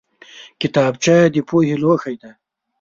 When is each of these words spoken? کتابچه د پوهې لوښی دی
کتابچه 0.61 1.15
د 1.33 1.35
پوهې 1.47 1.75
لوښی 1.81 2.15
دی 2.21 2.31